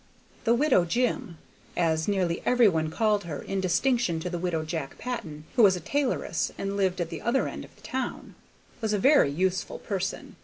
The 0.45 0.55
Widow 0.55 0.83
Jim 0.85 1.37
(as 1.77 2.07
nearly 2.07 2.41
every 2.43 2.67
one 2.67 2.89
called 2.89 3.25
her 3.25 3.39
in 3.43 3.61
distinction 3.61 4.19
to 4.21 4.31
the 4.31 4.39
widow 4.39 4.63
Jack 4.65 4.97
Patton, 4.97 5.43
who 5.55 5.61
was 5.61 5.75
a 5.75 5.79
tailoress 5.79 6.51
and 6.57 6.75
lived 6.75 6.99
at 6.99 7.11
the 7.11 7.21
other 7.21 7.47
end 7.47 7.63
of 7.63 7.75
the 7.75 7.83
town) 7.83 8.33
was 8.81 8.93
a 8.93 8.97
very 8.97 9.29
useful 9.29 9.77
person. 9.77 10.37